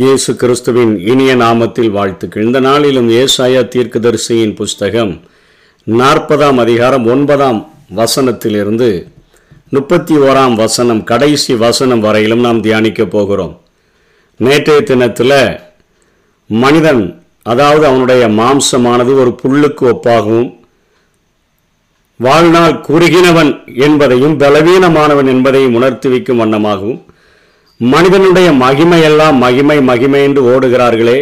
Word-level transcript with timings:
இயேசு 0.00 0.30
கிறிஸ்துவின் 0.36 0.90
இனிய 1.10 1.36
நாமத்தில் 1.36 1.90
வாழ்த்துக்கள். 1.90 2.44
இந்த 2.46 2.60
நாளிலும் 2.60 3.08
ஏசாயா 3.20 3.60
தீர்க்கதரிசியின் 3.74 4.52
புஸ்தகம் 4.58 5.12
நாற்பதாம் 5.86 6.58
அதிகாரம் 6.64 7.06
ஒன்பதாம் 7.12 7.60
வசனத்திலிருந்து 8.00 8.88
முப்பத்தி 9.70 10.14
ஓராம் 10.26 10.54
வசனம் 10.54 11.00
கடைசி 11.04 11.54
வசனம் 11.54 12.00
வரையிலும் 12.00 12.40
நாம் 12.40 12.60
தியானிக்க 12.60 13.06
போகிறோம். 13.06 13.54
நேற்றைய 14.40 14.82
தினத்தில் 14.92 15.36
மனிதன் 16.46 17.02
அதாவது 17.42 17.86
அவனுடைய 17.86 18.28
மாம்சமானது 18.42 19.14
ஒரு 19.22 19.34
புல்லுக்கு 19.42 19.86
ஒப்பாகவும் 19.94 20.48
வாழ்நாள் 22.16 22.80
குறுகினவன் 22.80 23.52
என்பதையும் 23.88 24.38
பலவீனமானவன் 24.44 25.26
என்பதையும் 25.26 25.74
உணர்த்தி 25.74 26.08
வைக்கும் 26.08 26.42
வண்ணமாகவும் 26.44 27.02
மனிதனுடைய 27.80 28.48
மகிமையெல்லாம் 28.64 29.36
மகிமை 29.44 29.78
மகிமை 29.88 30.20
என்று 30.26 30.42
ஓடுகிறார்களே. 30.52 31.18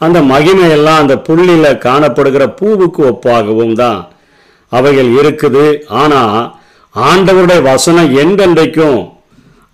அந்த 0.00 0.18
மகிமையெல்லாம் 0.32 1.00
அந்த 1.02 1.14
புள்ளியில் 1.26 1.80
காணப்படுகிற 1.86 2.44
பூவுக்கு 2.58 3.00
ஒப்பாகவும் 3.10 3.74
தான் 3.82 4.00
அவைகள் 4.72 5.10
இருக்குது. 5.20 5.64
ஆனால் 6.02 6.36
ஆண்டவருடைய 6.94 7.60
வசனம் 7.70 8.10
என்றென்றைக்கும் 8.22 9.00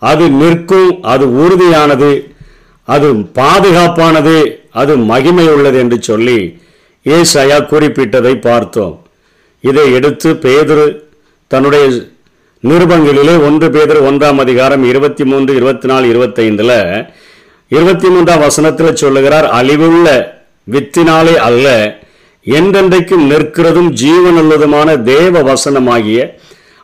அது 0.03 0.25
நிற்கும் 0.41 0.91
அது 1.13 1.25
உறுதியானது 1.43 2.13
அது 2.95 3.09
பாதுகாப்பானது 3.39 4.37
அது 4.81 4.93
மகிமை 5.11 5.47
உள்ளது 5.55 5.79
என்று 5.85 5.99
சொல்லி 6.09 6.39
ஏசாயா 7.07 7.59
குறிப்பிட்டதை 7.73 8.35
பார்த்தோம். 8.49 8.95
இதை 9.65 9.85
எடுத்து 9.99 10.31
பேதுரு 10.45 10.87
தன்னுடைய 11.51 11.85
நிருபங்களிலே 12.63 13.43
ஒன்று 13.43 13.71
பேதர் 13.71 14.01
ஒன்றாம் 14.01 14.39
அதிகாரம் 14.39 14.85
இருபத்தி 14.85 15.25
மூன்று 15.25 15.55
இருபத்தி 15.55 15.89
நாலு 15.89 16.09
இருபத்தைந்தில் 16.09 16.73
இருபத்தி 17.69 18.09
மூன்றாம் 18.09 18.39
வசனத்தில் 18.39 18.97
சொல்லுகிறார் 18.97 19.45
அழிவுள்ள 19.45 20.07
வித்தினாலே 20.71 21.35
அல்ல 21.35 21.97
என்றென்றைக்கும் 22.47 23.25
நிற்கிறதும் 23.31 23.91
ஜீவனுள்ளதுமான 23.93 25.03
தேவ 25.03 25.43
வசனமாகிய 25.43 26.21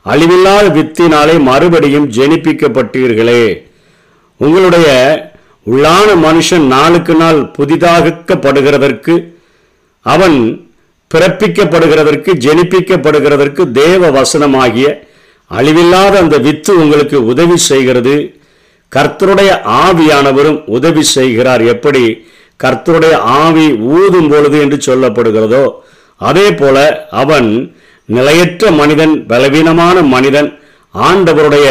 அழிவில்லாத 0.06 0.68
வித்தினாலே 0.68 1.40
மறுபடியும் 1.40 2.10
ஜெனிப்பிக்கப்பட்டீர்களே. 2.10 3.64
உங்களுடைய 4.36 4.88
உள்ளான 5.66 6.14
மனுஷன் 6.22 6.66
நாளுக்கு 6.66 7.14
நாள் 7.14 7.50
புதிதாகப்படுகிறதற்கு 7.58 9.14
அவன் 10.06 10.68
பிறப்பிக்கப்படுகிறதற்கு 11.14 12.30
ஜெனிப்பிக்கப்படுகிறதற்கு 12.46 13.72
தேவ 13.72 14.10
வசனமாகிய 14.10 14.86
அழிவில்லாத 15.52 16.14
அந்த 16.18 16.36
வித்து 16.38 16.72
உங்களுக்கு 16.82 17.16
உதவி 17.24 17.56
செய்கிறது. 17.70 18.14
கர்த்தருடைய 18.92 19.50
ஆவியானவரும் 19.84 20.58
உதவி 20.66 21.02
செய்கிறார். 21.16 21.62
எப்படி? 21.74 22.04
கர்த்தருடைய 22.60 23.14
ஆவி 23.42 23.66
ஊதும் 23.98 24.28
பொழுது 24.28 24.56
என்று 24.60 24.78
சொல்லப்படுகிறதோ 24.86 25.64
அதே 26.20 26.48
போல 26.52 26.76
அவன் 27.22 27.48
நிலையற்ற 28.08 28.70
மனிதன் 28.70 29.14
பலவீனமான 29.26 30.02
மனிதன் 30.14 30.50
ஆண்டவருடைய 30.94 31.66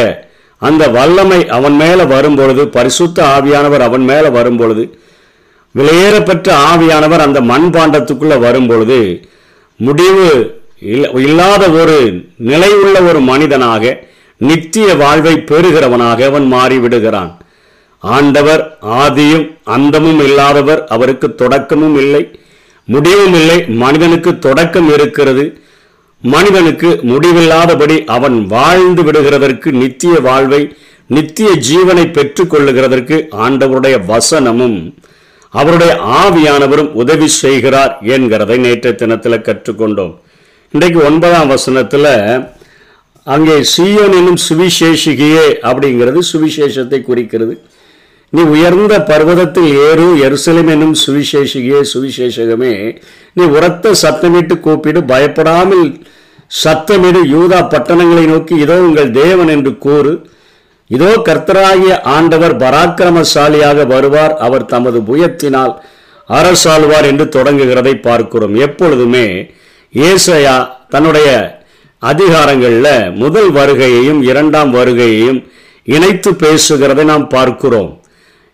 அந்த 0.61 0.83
வல்லமை 0.87 1.39
அவன் 1.47 1.75
மேல 1.75 1.99
வரும்பொழுது 2.05 2.63
பரிசுத்த 2.69 3.17
ஆவியானவர் 3.35 3.83
அவன் 3.87 4.01
மேல 4.01 4.25
வரும்பொழுது 4.29 4.83
விலையேறப்பெற்ற 5.75 6.47
ஆவியானவர் 6.71 7.25
அந்த 7.25 7.39
மண்பாண்டத்துக்குள்ள 7.41 8.35
வரும்பொழுது 8.39 8.99
முடிவு 9.79 10.27
இல்லாத 11.23 11.63
ஒரு 11.81 11.97
நிலையுள்ள 12.49 12.95
ஒரு 13.09 13.19
மனிதனாக 13.31 13.93
நித்திய 14.41 14.87
வாழ்வை 15.01 15.33
பெறுகிறவனாக 15.51 16.25
அவன் 16.29 16.47
மாறிவிடுகிறான். 16.53 17.31
ஆண்டவர் 18.03 18.63
ஆதியும் 19.01 19.45
அந்தமும் 19.75 20.21
இல்லாதவர் 20.27 20.81
அவருக்கு 20.95 21.27
தொடக்கமும் 21.41 21.97
இல்லை 22.03 22.23
முடிவும் 22.87 23.35
இல்லை 23.39 23.57
மனிதனுக்கு 23.83 24.31
தொடக்கம் 24.39 24.89
இருக்கிறது. 24.95 25.43
மனிதனுக்கு 26.23 26.89
முடிவில்லாதபடி 27.11 27.97
அவன் 28.15 28.37
வாழ்ந்து 28.55 29.03
விடுகிறதற்கு 29.03 29.69
நித்திய 29.81 30.15
வாழ்வை 30.19 30.61
நித்திய 31.15 31.49
ஜீவனை 31.69 32.05
பெற்றுக்கொள்ளுகிறதற்கு 32.17 33.15
ஆண்டவருடைய 33.45 33.95
வசனமும் 34.11 34.77
அவருடைய 35.53 35.93
ஆவியானவரும் 36.21 36.91
உதவி 37.01 37.27
செய்கிறார் 37.27 37.93
என்கிறதை 38.15 38.57
நேற்றைய 38.65 38.93
தினத்தில் 38.97 39.45
கற்றுக்கொண்டோம். 39.47 40.13
இன்றைக்கு 40.73 40.99
ஒன்பதாம் 41.07 41.49
வசனத்தில் 41.53 42.09
அங்கே 43.27 43.55
சீயோன் 43.71 44.13
என்னும் 44.19 44.37
சுவிசேஷிகையே 44.45 45.45
அப்படிங்கிறது 45.69 46.19
சுவிசேஷத்தை 46.29 46.99
குறிக்கிறது. 47.09 47.55
நீ 48.33 48.41
உயர்ந்த 48.53 48.95
பர்வதத்தில் 49.09 49.67
ஏறு 49.87 50.05
எருசலேம் 50.27 50.71
என்னும் 50.75 50.95
சுவிசேஷிகையே 51.03 51.81
சுவிசேஷகமே 51.93 52.71
நீ 53.37 53.43
உரத்த 53.57 53.93
சத்தமிட்டு 54.03 54.57
கூப்பிடு 54.67 54.99
பயப்படாமல் 55.11 55.85
சத்தமிடு 56.63 57.21
யூதா 57.35 57.61
பட்டணங்களை 57.75 58.25
நோக்கி 58.33 58.55
இதோ 58.65 58.77
உங்கள் 58.87 59.11
தேவன் 59.21 59.53
என்று 59.57 59.73
கூறு. 59.87 60.13
இதோ 60.89 61.13
கர்த்தராகிய 61.27 62.01
ஆண்டவர் 62.17 62.59
பராக்கிரமசாலியாக 62.65 63.87
வருவார் 63.95 64.35
அவர் 64.47 64.71
தமது 64.75 65.01
புயத்தினால் 65.09 65.73
அரசாழ்வார் 66.29 67.09
என்று 67.13 67.27
தொடங்குகிறதை 67.37 67.95
பார்க்கிறோம். 68.09 68.55
எப்பொழுதுமே 68.67 69.27
ஏசையா 69.93 70.71
தன்னுடைய 70.89 71.29
அதிகாரங்களில் 71.99 73.11
முதல் 73.13 73.51
வருகையையும் 73.51 74.21
இரண்டாம் 74.21 74.73
வருகையையும் 74.75 75.49
இணைத்து 75.83 76.31
பேசுகிறதை 76.31 77.03
நாம் 77.03 77.27
பார்க்கிறோம். 77.27 78.01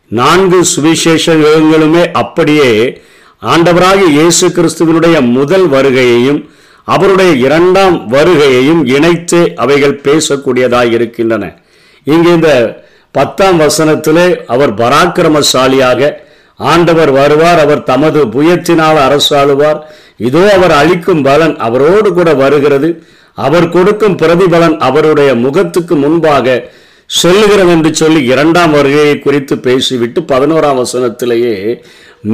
நான்கு 0.08 0.60
சுவிசேஷங்களுமே 0.76 2.12
அப்படியே 2.12 3.00
ஆண்டவராகிய 3.42 4.10
இயேசு 4.10 4.48
கிறிஸ்துவனுடைய 4.48 5.22
முதல் 5.22 5.68
வருகையையும் 5.70 6.50
அவருடைய 6.84 7.32
இரண்டாம் 7.32 8.12
வருகையையும் 8.12 8.86
இணைத்து 8.86 9.54
அவைகள் 9.56 10.02
பேசக்கூடியதாக 10.04 10.86
இருக்கின்றன. 10.86 11.62
இங்கே 12.04 12.30
இந்த 12.30 12.84
பத்தாம் 13.12 13.60
வசனத்திலே 13.60 14.46
அவர் 14.46 14.74
பராக்கிரமசாலியாக 14.74 16.26
ஆண்டவர் 16.60 17.12
வருவார் 17.12 17.60
அவர் 17.60 17.84
தமது 17.84 18.26
புயத்தினால் 18.26 19.00
அரசாளுவார் 19.08 19.80
இதோ 20.18 20.54
அவர் 20.54 20.72
அளிக்கும் 20.72 21.22
பலன் 21.22 21.56
அவரோடு 21.58 22.14
கூட 22.14 22.34
வருகிறது. 22.34 23.04
அவர் 23.34 23.70
கொடுக்கும் 23.70 24.18
பிரதிபலன் 24.18 24.78
அவருடைய 24.78 25.36
முகத்துக்கு 25.36 25.96
முன்பாக 25.96 26.70
சொல்லுகிறது 27.06 27.72
என்று 27.72 27.96
சொல்லி 27.96 28.24
இரண்டாம் 28.24 28.72
வருகையை 28.72 29.20
குறித்து 29.20 29.60
பேசிவிட்டு 29.60 30.22
பதினோராம் 30.22 30.80
வசனத்திலேயே 30.84 31.82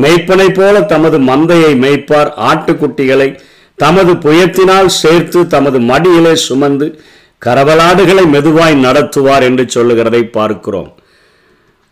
மெய்ப்பனை 0.02 0.48
போல 0.54 0.82
தமது 0.82 1.18
மந்தையை 1.20 1.74
மெய்ப்பார் 1.84 2.32
ஆட்டுக்குட்டிகளை. 2.50 3.40
தமது 3.76 4.14
புயத்தினால் 4.14 4.86
சேர்த்து 4.86 5.48
தமது 5.48 5.80
மடியிலே 5.80 6.36
சுமந்து 6.36 7.00
கரவலாடுகளை 7.42 8.26
மெதுவாய் 8.26 8.84
நடத்துவார் 8.86 9.42
என்று 9.42 9.70
சொல்லுகிறதை 9.70 10.24
பார்க்கிறோம். 10.24 10.92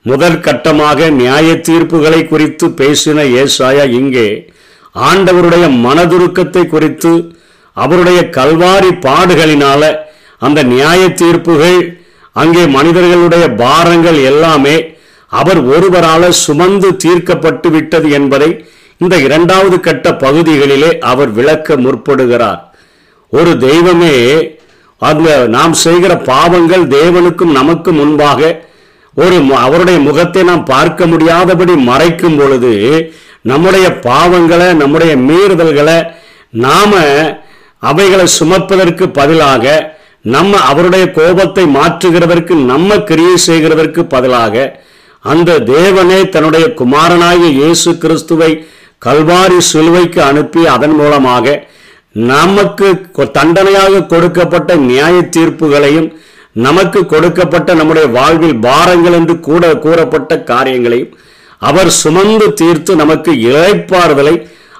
முதல் 0.06 0.40
கட்டமாக 0.40 1.10
நியாய 1.10 1.56
தீர்ப்புகளை 1.56 2.28
குறித்து 2.28 2.68
பேசின 2.68 3.24
ஏசாயா 3.44 3.90
இங்கே 3.90 4.50
ஆண்டவருடைய 4.96 5.82
மனதுருக்கத்தை 5.82 6.68
குறித்து 6.68 7.34
அவருடைய 7.78 8.30
கல்வாரி 8.30 8.92
பாடுகளினால 9.00 9.92
அந்த 10.40 10.64
நியாய 10.64 11.10
தீர்ப்புகள் 11.10 12.00
அங்கே 12.32 12.66
மனிதர்களுடைய 12.68 13.54
பாரங்கள் 13.54 14.18
எல்லாமே 14.22 14.96
அவர் 15.28 15.60
ஒருவரால 15.66 16.30
சுமந்து 16.30 16.98
தீர்க்கப்பட்டு 16.98 17.70
விட்டது 17.70 18.10
என்பதை 18.10 18.66
இந்த 18.98 19.18
இரண்டாவது 19.18 19.80
கட்ட 19.80 20.12
பகுதிகளிலே 20.12 20.98
அவர் 21.00 21.32
விளக்க 21.32 21.76
முற்படுகிறார். 21.76 22.60
ஒரு 23.30 23.58
தெய்வமே 23.58 24.16
அந்த 24.98 25.47
நாம் 25.47 25.74
செய்கிற 25.74 26.18
பாவங்கள் 26.18 26.84
தேவனுக்கும் 26.88 27.52
நமக்கும் 27.52 27.96
முன்பாக 27.96 28.70
ஒரு 29.17 29.37
மு- 29.41 29.61
அவருடைய 29.61 29.99
முகத்தை 29.99 30.43
நாம் 30.43 30.66
பார்க்க 30.66 31.05
முடியாதபடி 31.05 31.73
மறைக்கும் 31.87 32.37
பொழுது 32.37 32.73
நம்முடைய 33.41 33.87
பாவங்களை 34.03 34.73
நம்முடைய 34.73 35.13
மீறுதல்களை 35.22 35.97
நாம 36.59 36.91
அவைகளை 37.84 38.25
சுமப்பதற்கு 38.35 39.05
பதிலாக 39.11 39.63
நம்ம 40.25 40.59
அவருடைய 40.66 41.11
கோபத்தை 41.11 41.63
மாற்றுகிறதற்கு 41.75 42.53
நம்ம 42.66 42.99
கிரியை 43.03 43.37
செய்கிறதற்கு 43.47 44.02
பதிலாக 44.08 44.55
அந்த 45.25 45.59
தேவனே 45.69 46.29
தன்னுடைய 46.29 46.73
குமாரனாகிய 46.73 47.49
இயேசு 47.58 47.97
கிறிஸ்துவை 47.97 48.52
கல்வாரி 49.02 49.59
சிலுவைக்கு 49.69 50.22
அனுப்பி 50.23 50.67
அதன் 50.67 50.96
மூலமாக 50.96 51.46
நமக்கு 52.29 52.87
தண்டனையாக 53.34 54.05
கொடுக்கப்பட்ட 54.05 54.75
நியாய 54.84 55.22
தீர்ப்புகளையும் 55.35 56.09
நமக்கு 56.56 57.06
கொடுக்கப்பட்ட 57.06 57.74
நம்முடைய 57.74 58.08
வாழ்வில் 58.08 58.58
பாரங்கள் 58.59 59.14
என்று 59.14 59.40
கூட 59.40 59.76
கூறப்பட்ட 59.76 60.44
காரியங்களையும் 60.44 61.14
அவர் 61.62 61.90
சுமந்து 61.90 62.53
தீர்த்து 62.53 62.96
நமக்கு 62.96 63.32
இழைப்பாறுதலை 63.32 64.36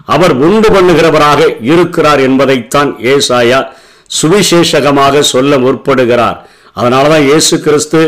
அவர் 0.06 0.34
உண்டு 0.38 0.70
பண்ணுகிறவராக 0.70 1.42
இருக்கிறார் 1.62 2.20
என்பதைத்தான் 2.20 2.90
ஏசாயா 3.04 3.60
சுவிசேஷகமாக 4.10 5.20
சொல்ல 5.20 5.58
முற்படுகிறார். 5.58 6.38
அதனால 6.74 7.10
தான் 7.10 7.22
இயேசு 7.22 7.56
கிறிஸ்து 7.60 8.02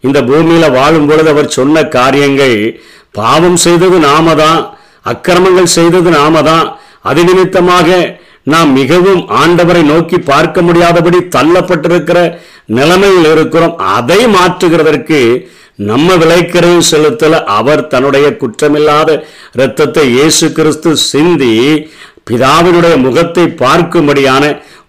இந்த 0.00 0.22
பூமியில் 0.22 0.70
வாழும் 0.70 1.06
பொழுது 1.06 1.28
அவர் 1.28 1.48
சொன்ன 1.48 1.84
காரியங்கள் 1.88 2.56
பாவம் 3.10 3.56
செய்தது 3.56 3.98
நாம 3.98 4.34
தான் 4.34 4.60
அக்கிரமங்கள் 5.06 5.74
செய்தது 5.78 6.10
நாம 6.10 6.42
தான் 6.42 6.66
அது 7.02 7.24
நிமித்தமாக 7.24 7.88
நாம் 8.46 8.72
மிகவும் 8.72 9.22
ஆண்டவரை 9.40 9.82
நோக்கி 9.84 10.18
பார்க்க 10.30 10.62
முடியாதபடி 10.62 11.18
தள்ளப்பட்டிருக்கிற 11.36 12.18
நிலைமையில் 12.76 13.28
இருக்கிறோம். 13.30 13.76
அதை 13.96 14.26
மாற்றுகிறதற்கு 14.26 15.20
நம்ம 15.80 16.08
விளைக்கரையும் 16.14 16.88
செலுத்தல 16.90 17.40
அவர் 17.58 17.86
தன்னுடைய 17.86 18.26
குற்றமில்லாத 18.40 19.10
இரத்தத்தை 19.54 20.04
இயேசு 20.08 20.46
கிறிஸ்து 20.52 20.90
சிந்தி 21.10 21.54
பிதாவினுடைய 22.30 22.94
முகத்தை 22.96 23.44
பார்க்கும்படியான 23.62 24.44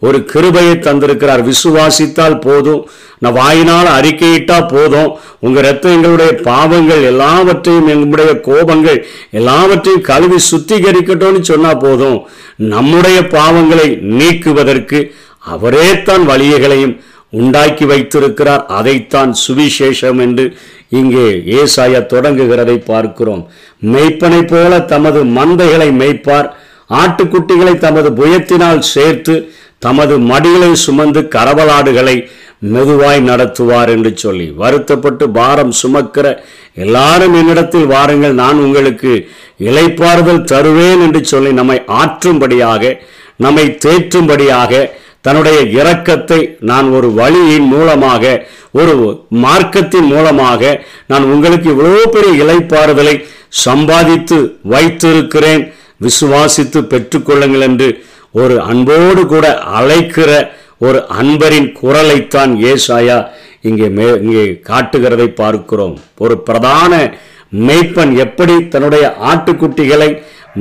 ஒரு 0.08 0.20
கிருபையை 0.32 0.76
தந்திருக்கிறார். 0.88 1.42
விசுவாசித்தால் 1.50 2.38
போதும். 2.42 2.82
நான் 3.20 3.38
வாயினால் 3.40 3.90
அறிக்கையிட்டா 3.98 4.58
போதும். 4.74 5.12
உங்க 5.40 5.62
ரத்தம் 5.62 5.96
எங்களுடைய 5.98 6.32
பாவங்கள் 6.50 7.04
எல்லாவற்றையும் 7.12 7.90
எங்களுடைய 7.94 8.32
கோபங்கள் 8.50 9.00
எல்லாவற்றையும் 9.40 10.06
கழுவி 10.12 10.40
சுத்திகரிக்கட்டும்னு 10.52 11.42
சொன்னா 11.52 11.74
போதும். 11.86 12.20
நம்முடைய 12.74 13.20
பாவங்களை 13.38 13.88
நீக்குவதற்கு 14.20 15.02
அவரே 15.54 15.90
தான் 16.02 16.24
வழியைகளையும் 16.30 16.96
உண்டாக்கி 17.40 17.86
வைத்திருக்கிறார். 17.86 18.64
அதைத்தான் 18.80 19.32
சுவிசேஷம் 19.46 20.20
என்று 20.26 20.46
இங்கே 21.00 21.26
ஏசாயா 21.60 22.02
தொடங்குகிறதை 22.14 22.78
பார்க்கிறோம். 22.92 23.42
மெய்ப்பனை 23.94 24.42
போல 24.48 24.80
தமது 24.94 25.22
மந்தைகளை 25.38 25.90
மெய்ப்பார். 26.02 26.50
ஆட்டுக்குட்டிகளை 27.02 27.74
தமது 27.78 28.10
புயத்தினால் 28.20 28.82
சேர்த்து 28.94 29.36
தமது 29.86 30.16
மடிகளை 30.32 30.72
சுமந்து 30.86 31.22
கரவலாடுகளை 31.36 32.18
மெதுவாய் 32.74 33.22
நடத்துவார் 33.22 33.90
என்று 33.96 34.12
சொல்லி 34.18 34.46
வருத்தப்பட்டு 34.62 35.26
பாரம் 35.30 35.74
சுமக்கிற 35.82 36.28
எல்லாரும் 36.84 37.36
என்னிடத்தில் 37.36 37.88
வாருங்கள் 37.88 38.34
நான் 38.34 38.62
உங்களுக்கு 38.66 39.12
இலைப்பாறுதல் 39.64 40.48
தருவேன் 40.52 41.02
என்று 41.02 41.22
சொல்லி 41.26 41.52
நம்மை 41.54 41.78
ஆற்றும்படியாக 42.00 42.94
நம்மை 43.38 43.66
தேற்றும்படியாக 43.86 44.72
தன்னுடைய 45.26 45.60
இரக்கத்தை 45.78 46.40
நான் 46.70 46.88
ஒரு 46.90 47.08
வழியின் 47.14 47.68
மூலமாக 47.68 48.24
ஒரு 48.72 48.94
மார்க்கத்தின் 49.44 50.10
மூலமாக 50.14 50.62
நான் 51.12 51.26
உங்களுக்கு 51.34 51.68
இவ்வளோ 51.74 52.04
பெரிய 52.08 52.34
இலைப்பாறுதலை 52.44 53.16
சம்பாதித்து 53.66 54.38
வைத்திருக்கிறேன். 54.74 55.64
விசுவாசித்து 56.02 56.80
பெற்றுக்கொள்ளுங்கள் 56.92 57.66
என்று 57.68 57.88
ஒரு 58.36 58.56
அன்போடு 58.64 59.22
கூட 59.26 59.46
அழைக்கிற 59.74 60.30
ஒரு 60.82 61.00
அன்பரின் 61.18 61.70
குரலைத்தான் 61.80 62.54
ஏசாயா 62.66 63.18
இங்கே 63.62 63.88
மே 63.90 64.08
இங்கே 64.22 64.44
காட்டுகிறதை 64.66 65.28
பார்க்கிறோம். 65.34 65.94
ஒரு 66.18 66.36
பிரதான 66.40 66.92
மெய்ப்பன் 67.60 68.14
எப்படி 68.18 68.56
தன்னுடைய 68.68 69.06
ஆட்டுக்குட்டிகளை 69.24 70.10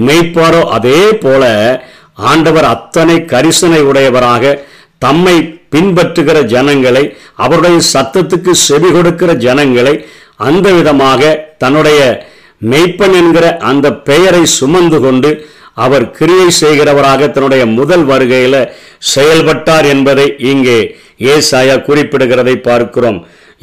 மெய்ப்பாரோ 0.06 0.62
அதே 0.70 1.00
போல 1.16 1.42
ஆண்டவர் 2.24 2.66
அத்தனை 2.66 3.16
கரிசனை 3.24 3.80
உடையவராக 3.82 4.54
தம்மை 5.02 5.36
பின்பற்றுகிற 5.72 6.38
ஜனங்களை 6.46 7.04
அவருடைய 7.36 7.78
சத்தத்துக்கு 7.92 8.52
செவி 8.66 8.90
கொடுக்கிற 8.90 9.32
ஜனங்களை 9.42 9.94
அந்த 10.40 10.68
விதமாக 10.72 11.20
தன்னுடைய 11.58 12.00
மெய்ப்பன் 12.62 13.14
என்கிற 13.14 13.46
அந்த 13.62 13.86
பெயரை 14.02 14.44
சுமந்து 14.54 15.00
கொண்டு 15.00 15.30
அவர் 15.76 16.04
கிரியை 16.16 16.48
செய்கிறவராக 16.60 17.30
தன்னுடைய 17.30 17.62
முதல் 17.78 18.04
வருகையில் 18.10 18.60
செயல்பட்டார் 19.14 19.86
என்பதை 19.94 20.26
இங்கே 20.52 20.78
ஏசாயா 21.32 21.76
குறிப்பிடுகிறதை 21.88 22.54
பார்க்கிறோம். 22.68 23.18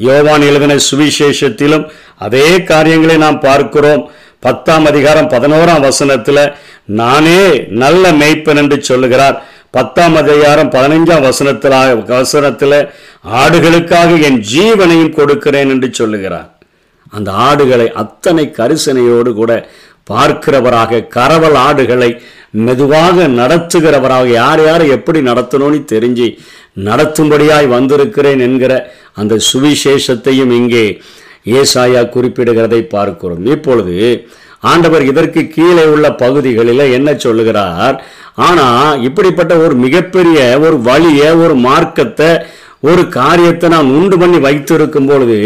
யோவான் 0.08 0.44
எழுதின 0.48 0.74
சுவிசேஷத்திலும் 0.88 1.84
அதே 2.26 2.46
காரியங்களை 2.70 3.16
நாம் 3.24 3.40
பார்க்கிறோம். 3.48 4.02
பத்தாம் 4.46 4.86
அதிகாரம் 4.90 5.30
பதினோராம் 5.34 5.84
வசனத்தில் 5.88 6.44
நானே 7.00 7.42
நல்ல 7.82 8.04
மெய்ப்பன் 8.20 8.60
என்று 8.62 8.78
சொல்லுகிறார். 8.90 9.36
பத்தாம் 9.76 10.16
அதிகாரம் 10.22 10.72
பதினைஞ்சாம் 10.76 11.26
வசனத்தில் 11.28 11.76
வசனத்தில் 12.14 12.78
ஆடுகளுக்காக 13.42 14.18
என் 14.28 14.40
ஜீவனையும் 14.54 15.14
கொடுக்கிறேன் 15.18 15.70
என்று 15.74 15.88
சொல்லுகிறார். 16.00 16.48
அந்த 17.16 17.30
ஆடுகளை 17.46 17.86
அத்தனை 18.02 18.44
கரிசனையோடு 18.58 19.30
கூட 19.38 19.52
பார்க்கிறவராக 20.10 21.06
கரவல் 21.16 21.58
ஆடுகளை 21.66 22.10
மெதுவாக 22.66 23.26
நடத்துகிறவராக 23.40 24.26
யார் 24.40 24.62
யார் 24.64 24.84
எப்படி 24.96 25.20
நடத்தணும்னு 25.20 25.80
தெரிஞ்சு 25.92 26.26
நடத்தும்படியாய் 26.88 27.68
வந்திருக்கிறேன் 27.76 28.40
என்கிற 28.40 28.72
அந்த 29.14 29.34
சுவிசேஷத்தையும் 29.50 30.52
இங்கே 30.60 30.86
ஏசாயா 31.58 32.02
குறிப்பிடுகிறதை 32.14 32.80
பார்க்கிறோம். 32.96 33.44
இப்பொழுது 33.46 33.96
ஆண்டவர் 34.70 35.04
இதற்கு 35.10 35.40
கீழே 35.54 35.84
உள்ள 35.84 36.06
பகுதிகளில் 36.14 36.92
என்ன 36.96 37.14
சொல்லுகிறார்? 37.14 37.96
ஆனால் 38.48 39.00
இப்படிப்பட்ட 39.02 39.54
ஒரு 39.56 39.74
மிகப்பெரிய 39.84 40.38
ஒரு 40.66 40.76
வழியை 40.80 41.30
ஒரு 41.44 41.54
மார்க்கத்தை 41.68 42.28
ஒரு 42.82 43.08
காரியத்தை 43.08 43.68
நான் 43.68 43.90
உண்டு 43.90 44.18
பண்ணி 44.18 44.38
வைத்திருக்கும் 44.38 45.06
பொழுது 45.06 45.38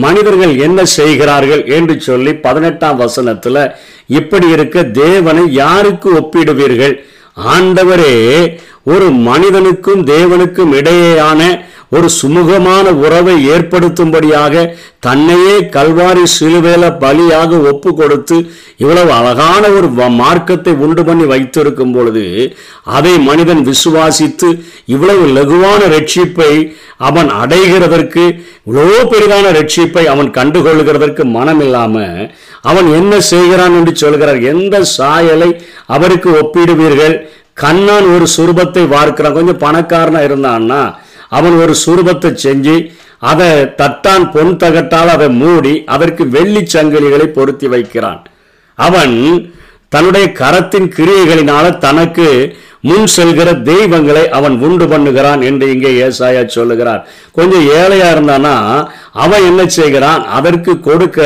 மனிதர்கள் 0.00 0.56
என்ன 0.58 0.84
செய்கிறார்கள் 0.92 1.64
என்று 1.68 2.00
சொல்லி 2.00 2.34
பதினெட்டாம் 2.36 3.00
வசனத்துல 3.00 3.62
இப்படி 4.06 4.46
இருக்க 4.48 4.82
தேவனை 4.82 5.52
யாருக்கு 5.52 6.08
ஒப்பிடுவீர்கள்? 6.20 6.94
ஆண்டவரே 7.50 8.14
ஒரு 8.84 9.10
மனிதனுக்கும் 9.22 10.06
தேவனுக்கும் 10.06 10.72
இடையேயான 10.74 11.40
ஒரு 11.92 12.08
சுமூகமான 12.16 12.86
உறவை 13.00 13.34
ஏற்படுத்தும்படியாக 13.50 14.52
தன்னையே 15.00 15.54
கல்வாரி 15.70 16.24
சிலுவேல 16.34 16.84
பலியாக 17.00 17.60
ஒப்பு 17.64 17.90
கொடுத்து 17.94 18.36
இவ்வளவு 18.76 19.12
அழகான 19.12 19.62
ஒரு 19.70 19.88
வ- 19.94 20.10
மார்க்கத்தை 20.16 20.72
உண்டு 20.80 21.04
பண்ணி 21.04 21.24
வைத்திருக்கும் 21.24 21.92
பொழுது 21.92 22.24
அதை 22.92 23.14
மனிதன் 23.20 23.62
விசுவாசித்து 23.66 24.50
இவ்வளவு 24.86 25.26
லகுவான 25.36 25.80
ரட்சிப்பை 25.94 26.52
அவன் 27.00 27.30
அடைகிறதற்கு 27.40 28.24
இவ்வளோ 28.66 29.00
பெரிதான 29.06 29.52
ரட்சிப்பை 29.52 30.04
அவன் 30.06 30.30
கண்டுகொள்கிறதற்கு 30.30 31.24
மனம் 31.30 31.60
இல்லாமல் 31.60 32.16
அவன் 32.62 32.88
என்ன 32.94 33.12
செய்கிறான் 33.28 33.74
என்று 33.74 33.92
சொல்கிறார். 33.96 34.40
எந்த 34.50 34.84
சாயலை 34.92 35.50
அவருக்கு 35.88 36.30
ஒப்பிடுவீர்கள்? 36.40 37.14
கண்ணான் 37.56 38.08
ஒரு 38.14 38.26
சுரூபத்தை 38.36 38.82
வார்க்கிறான் 38.88 39.32
கொஞ்சம் 39.32 39.62
பணக்காரனா 39.62 40.20
இருந்தான்னா 40.28 40.82
அவன் 41.36 41.56
ஒரு 41.62 41.74
சுரூபத்தை 41.84 42.30
செஞ்சு 42.44 42.76
அதை 43.30 43.48
தட்டான் 43.80 44.24
பொன் 44.34 44.52
தகட்டால் 44.62 45.10
அதை 45.14 45.28
மூடி 45.42 45.74
அதற்கு 45.94 46.22
வெள்ளி 46.36 46.62
சங்கிலிகளை 46.74 47.26
பொருத்தி 47.38 47.68
வைக்கிறான். 47.74 48.20
அவன் 48.78 49.16
தன்னுடைய 49.94 50.26
கரத்தின் 50.40 50.88
கிரியைகளினால 50.96 51.66
தனக்கு 51.84 52.26
முன் 52.88 53.08
செல்கிற 53.14 53.48
தெய்வங்களை 53.70 54.22
அவன் 54.38 54.54
உண்டு 54.66 54.86
பண்ணுகிறான் 54.92 55.40
என்று 55.48 55.66
இங்கே 55.74 55.90
ஏசாயா 56.04 56.42
சொல்லுகிறார். 56.56 57.02
கொஞ்சம் 57.36 57.66
ஏழையா 57.80 58.08
இருந்தானா 58.14 58.54
அவன் 59.24 59.46
என்ன 59.48 59.62
செய்கிறான்? 59.78 60.22
அதற்கு 60.38 60.72
கொடுக்க 60.88 61.18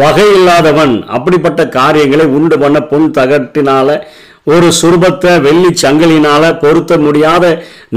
வகை 0.00 0.28
இல்லாதவன் 0.36 0.94
அப்படிப்பட்ட 1.16 1.62
காரியங்களை 1.78 2.26
உண்டு 2.36 2.58
பண்ண 2.62 2.78
பொன் 2.92 3.08
தகட்டினால 3.18 3.98
ஒரு 4.46 4.68
சுரூபத்தை 4.80 5.32
வெள்ளி 5.46 5.70
சங்கிலினால 5.82 6.44
பொருத்த 6.58 6.98
முடியாத 6.98 7.44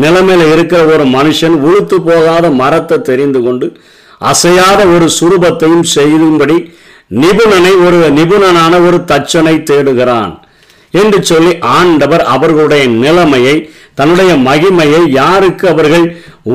நிலைமையில 0.02 0.52
இருக்கிற 0.54 0.82
ஒரு 0.86 1.06
மனுஷன் 1.16 1.56
உளுத்து 1.68 1.98
போகாத 2.10 2.50
மரத்தை 2.62 2.98
தெரிந்து 3.02 3.40
கொண்டு 3.42 3.68
அசையாத 4.22 4.82
ஒரு 4.96 5.08
சுரூபத்தையும் 5.20 5.88
செய்யும்படி 5.96 6.58
நிபுணனை 7.24 7.74
ஒரு 7.86 8.00
நிபுணனான 8.18 8.74
ஒரு 8.88 8.98
தச்சனை 9.12 9.56
தேடுகிறான் 9.64 10.32
என்று 10.92 11.20
சொல்லி 11.24 11.52
ஆண்டவர் 11.80 12.24
அவர்களுடைய 12.36 12.84
நிலைமையை 13.04 13.56
தன்னுடைய 13.94 14.32
மகிமையை 14.48 15.02
யாருக்கு 15.10 15.66
அவர்கள் 15.70 16.06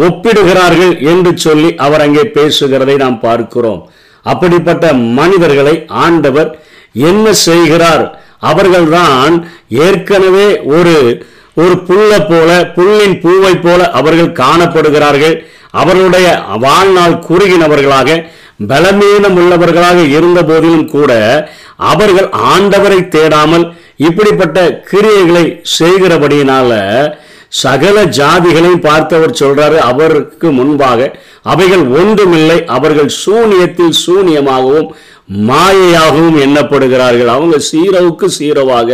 ஒப்பிடுகிறார்கள் 0.07 0.93
என்று 1.13 1.33
சொல்லி 1.37 1.71
அவர் 1.77 2.01
அங்கே 2.01 2.25
பேசுகிறதை 2.37 2.97
நாம் 2.97 3.19
பார்க்கிறோம். 3.21 3.81
அப்படிப்பட்ட 4.27 4.93
மனிதர்களை 4.93 5.75
ஆண்டவர் 6.05 6.51
என்ன 7.11 7.27
செய்கிறார்? 7.47 8.05
அவர்கள்தான் 8.43 9.35
ஏற்கனவே 9.87 10.49
ஒரு 10.77 10.95
ஒரு 11.55 11.75
புல்லை 11.79 12.19
போல 12.21 12.51
புல்லின் 12.77 13.17
பூவை 13.21 13.55
போல 13.57 13.91
அவர்கள் 13.91 14.37
காணப்படுகிறார்கள். 14.43 15.35
அவர்களுடைய 15.71 16.29
வாழ்நாள் 16.59 17.17
குறுகினவர்களாக 17.29 18.17
பலமீனம் 18.71 19.37
உள்ளவர்களாக 19.37 19.99
இருந்த 20.17 20.41
போதிலும் 20.43 20.89
கூட 20.89 21.13
அவர்கள் 21.91 22.29
ஆண்டவரை 22.53 22.99
தேடாமல் 23.09 23.65
இப்படிப்பட்ட 23.97 24.59
கிரியைகளை 24.91 25.45
செய்கிறபடியினால 25.79 26.73
சகல 27.63 28.05
ஜாதிகளையும் 28.19 28.85
பார்த்தவர் 28.87 29.39
சொல்றாரு 29.41 29.79
அவருக்கு 29.83 30.51
முன்பாக 30.53 31.11
அவைகள் 31.43 31.85
ஒன்றுமில்லை 31.99 32.59
அவர்கள் 32.77 33.11
சூனியத்தில் 33.25 33.99
சூனியமாகவும் 34.05 34.89
மாயையாகவும் 35.29 36.38
எண்ணப்படுகிறார்கள். 36.47 37.31
அவங்க 37.37 37.59
சீரவுக்கு 37.71 38.26
சீரவாக 38.38 38.91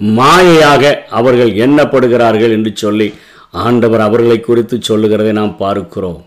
மாயையாக 0.00 0.94
அவர்கள் 1.08 1.52
எண்ணப்படுகிறார்கள் 1.64 2.50
என்று 2.50 2.72
சொல்லி 2.74 3.14
ஆண்டவர் 3.50 4.00
அவர்களை 4.00 4.40
குறித்து 4.40 4.76
சொல்லுகிறதை 4.80 5.32
நாம் 5.32 5.56
பார்க்கிறோம். 5.56 6.22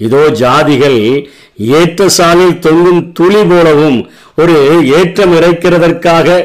இதோ 0.00 0.22
ஜாதிகள் 0.40 1.28
ஏற்ற 1.56 2.06
சாலில் 2.18 2.58
தொங்கும் 2.58 3.12
துளி 3.12 3.42
போலவும் 3.50 3.98
ஒரு 4.34 4.56
ஏற்றம் 4.98 5.34
இறைக்கிறதற்காக 5.38 6.44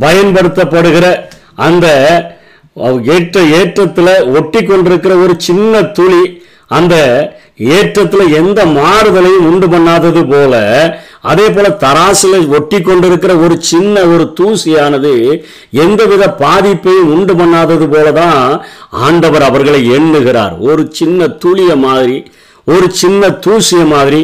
பயன்படுத்தப்படுகிற 0.00 1.06
அந்த 1.54 1.86
ஏற்ற 3.14 3.40
ஏற்றத்தில் 3.58 4.12
ஒட்டி 4.38 4.60
கொண்டிருக்கிற 4.62 5.14
ஒரு 5.24 5.34
சின்ன 5.38 5.82
துளி 5.82 6.39
அந்த 6.76 6.94
ஏற்றத்தில் 7.76 8.34
எந்த 8.40 8.60
மாறுதலையும் 8.78 9.46
உண்டு 9.48 9.66
பண்ணாதது 9.68 10.22
போல 10.32 10.54
அதே 11.30 11.46
போல 11.50 11.68
தராசில் 11.84 12.46
ஒட்டி 12.56 12.78
கொண்டிருக்கிற 12.80 13.32
ஒரு 13.44 13.56
சின்ன 13.70 14.04
ஒரு 14.12 14.24
தூசியானது 14.38 15.12
எந்தவித 15.84 16.24
பாதிப்பையும் 16.42 17.10
உண்டு 17.14 17.34
பண்ணாதது 17.34 17.88
போல 17.94 18.12
தான் 18.20 18.44
ஆண்டவர் 19.06 19.44
அவர்களை 19.48 19.80
எண்ணுகிறார். 19.96 20.54
ஒரு 20.70 20.84
சின்ன 21.00 21.28
துளிய 21.42 21.74
மாதிரி 21.86 22.18
ஒரு 22.66 22.86
சின்ன 23.02 23.30
தூசிய 23.44 23.82
மாதிரி 23.94 24.22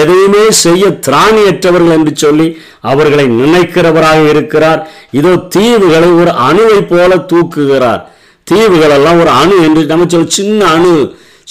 எதையுமே 0.00 0.42
செய்ய 0.64 0.86
திராணியற்றவர்கள் 1.06 1.96
என்று 1.98 2.12
சொல்லி 2.16 2.48
அவர்களை 2.90 3.24
நினைக்கிறவராக 3.42 4.20
இருக்கிறார். 4.28 4.80
இதோ 5.18 5.32
தீவுகளை 5.54 6.10
ஒரு 6.20 6.32
அணுவை 6.48 6.80
போல 6.92 7.10
தூக்குகிறார். 7.32 8.02
தீவுகளெல்லாம் 8.46 9.20
ஒரு 9.20 9.32
அணு 9.42 9.56
என்று 9.66 9.82
நம்ம 9.92 10.06
சொல்ல 10.08 10.36
சின்ன 10.40 10.60
அணு. 10.76 10.94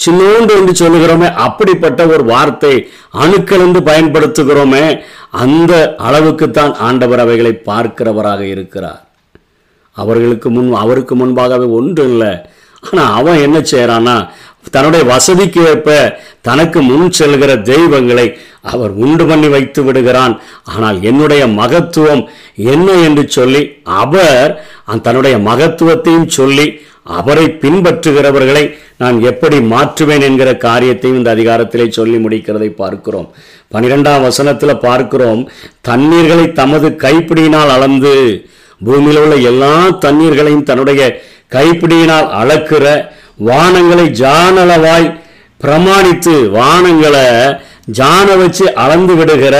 சின்னோண்டு 0.04 0.52
என்று 0.60 0.74
சொல்லுகிறோமே 0.82 1.28
அப்படிப்பட்ட 1.46 2.00
ஒரு 2.14 2.24
வார்த்தை 2.32 2.74
அணுக்கள் 3.22 3.64
பயன்படுத்துகிறோமே 3.90 4.84
அந்த 5.42 5.72
அளவுக்குத்தான் 6.08 6.74
ஆண்டவர் 6.88 7.22
அவைகளை 7.24 7.52
பார்க்கிறவராக 7.70 8.42
இருக்கிறார். 8.54 9.02
அவர்களுக்கு 9.96 10.48
முன் 10.56 10.68
அவருக்கு 10.82 11.14
முன்பாகவே 11.20 11.66
ஒன்றும் 11.78 12.10
இல்லை. 12.12 12.32
ஆனால் 12.82 13.14
அவன் 13.18 13.42
என்ன 13.46 13.58
செய்கிறான்னா 13.70 14.16
தன்னுடைய 14.74 15.02
வசதிக்கு 15.14 15.60
ஏற்ப 15.70 15.90
தனக்கு 16.48 16.78
முன் 16.88 17.06
செல்கிற 17.18 17.52
தெய்வங்களை 17.70 18.26
அவர் 18.72 18.92
உண்டு 19.04 19.24
பண்ணி 19.26 19.48
வைத்து 19.54 19.80
விடுகிறான். 19.84 20.34
ஆனால் 20.72 20.98
என்னுடைய 21.10 21.42
மகத்துவம் 21.60 22.22
என்ன 22.72 22.88
என்று 23.06 23.24
சொல்லி 23.36 23.62
அவர் 24.02 24.50
தன்னுடைய 25.06 25.36
மகத்துவத்தையும் 25.48 26.30
சொல்லி 26.38 26.66
அவரை 27.08 27.46
பின்பற்றுகிறவர்களை 27.62 28.62
நான் 28.96 29.18
எப்படி 29.22 29.56
மாற்றுவேன் 29.70 30.24
என்கிற 30.24 30.56
காரியத்தையும் 30.58 31.18
இந்த 31.18 31.30
அதிகாரத்திலே 31.30 31.88
சொல்லி 31.88 32.18
முடிக்கிறதை 32.18 32.68
பார்க்கிறோம். 32.74 33.28
பனிரெண்டாம் 33.72 34.22
வசனத்தில் 34.22 34.82
பார்க்கிறோம் 34.82 35.42
தண்ணீர்களை 35.82 36.52
தமது 36.52 36.88
கைப்பிடியினால் 36.96 37.68
அளந்து 37.68 38.14
பூமியில் 38.80 39.20
உள்ள 39.20 39.36
எல்லா 39.50 39.72
தண்ணீர்களையும் 40.04 40.64
தன்னுடைய 40.64 41.02
கைப்பிடியினால் 41.52 42.28
அளக்கிற 42.40 42.84
வானங்களை 43.40 44.06
ஜானளவாய் 44.20 45.08
பிரமாணித்து 45.60 46.34
வானங்களை 46.52 47.26
ஜான 47.92 48.36
வச்சு 48.36 48.66
அளந்து 48.76 49.14
விடுகிற 49.14 49.56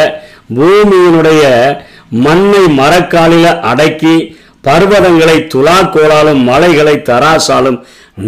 பூமியினுடைய 0.54 1.42
மண்ணை 2.24 2.62
மரக்காலில 2.78 3.46
அடக்கி 3.62 4.14
பர்வதங்களை 4.64 5.36
துலாக்கோளாலும் 5.54 6.42
மலைகளை 6.50 6.94
தராசாலும் 7.10 7.78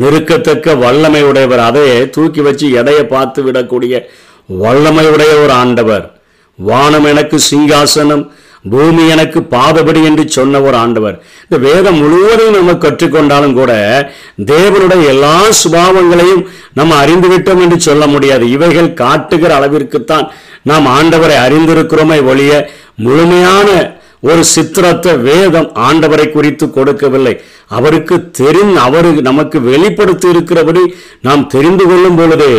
நிறுக்கத்தக்க 0.01 0.75
வல்லமை 0.85 1.23
உடையவர் 1.23 1.63
அதை 1.69 1.87
தூக்கி 2.11 2.41
வச்சு 2.41 2.67
எடையை 2.81 3.05
பார்த்து 3.15 3.41
விடக்கூடிய 3.47 3.95
வல்லமை 4.63 5.07
உடைய 5.15 5.33
ஒரு 5.43 5.53
ஆண்டவர். 5.53 6.05
வானம் 6.59 7.05
எனக்கு 7.05 7.39
சிங்காசனம் 7.51 8.25
பூமி 8.71 9.03
எனக்கு 9.09 9.41
பாதபடி 9.53 10.01
என்று 10.05 10.25
சொன்ன 10.29 10.61
ஒரு 10.61 10.77
ஆண்டவர். 10.77 11.17
இந்த 11.43 11.57
வேதம் 11.67 12.01
முழுவதையும் 12.01 12.57
நம்ம 12.57 12.73
கற்றுக்கொண்டாலும் 12.73 13.55
கூட 13.61 13.73
தேவனுடைய 14.51 15.05
எல்லா 15.15 15.37
சுபாவங்களையும் 15.61 16.43
நம்ம 16.79 16.99
அறிந்துவிட்டோம் 17.05 17.63
என்று 17.65 17.81
சொல்ல 17.81 18.07
முடியாது. 18.07 18.51
இவைகள் 18.51 18.91
காட்டுகிற 18.95 19.53
அளவிற்குத்தான் 19.59 20.27
நாம் 20.63 20.87
ஆண்டவரை 20.99 21.39
அறிந்திருக்கிறோமே 21.47 22.19
ஒழிய 22.33 22.53
முழுமையான 23.07 23.69
ஒரு 24.29 24.43
சித்திரத்தை 24.55 25.13
வேதம் 25.29 25.69
ஆண்டவரை 25.87 26.27
குறித்து 26.33 26.67
கொடுக்கவில்லை. 26.71 27.35
அவருக்கு 27.77 28.17
தெரிந்து 28.41 28.79
அவருக்கு 28.87 29.23
நமக்கு 29.29 29.59
வெளிப்படுத்தி 29.71 30.27
இருக்கிறபடி 30.29 30.83
நாம் 31.27 31.45
தெரிந்து 31.55 31.85
கொள்ளும் 31.91 32.19
பொழுதே 32.21 32.53